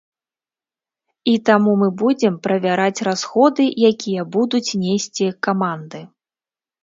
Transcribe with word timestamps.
І 1.31 1.33
таму 1.49 1.71
мы 1.81 1.89
будзем 2.01 2.39
правяраць 2.47 3.03
расходы, 3.09 3.67
якія 3.91 4.21
будуць 4.37 4.77
несці 4.85 5.27
каманды. 5.49 6.01